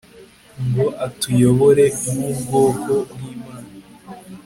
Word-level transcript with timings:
ngo 0.67 0.85
atuyobore 1.05 1.85
nkubwoko 2.13 2.91
bwImana 3.11 3.69